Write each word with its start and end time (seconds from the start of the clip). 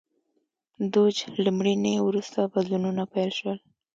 دوج 0.93 1.15
له 1.43 1.49
مړینې 1.57 1.93
وروسته 2.07 2.39
بدلونونه 2.53 3.03
پیل 3.13 3.29
شول. 3.37 3.57